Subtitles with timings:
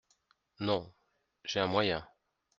[0.59, 0.91] Non…
[1.43, 2.03] j’ai un moyen…